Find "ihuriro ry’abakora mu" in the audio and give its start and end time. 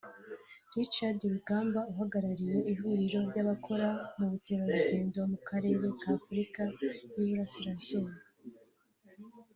2.71-4.25